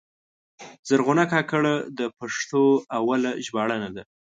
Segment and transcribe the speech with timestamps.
[0.87, 2.63] زرغونه کاکړه د پښتو
[2.97, 4.03] اوله ژباړنه ده.